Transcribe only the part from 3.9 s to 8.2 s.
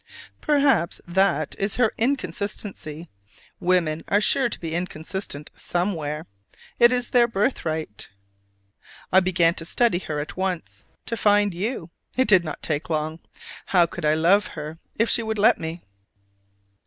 are sure to be inconsistent somewhere: it is their birthright.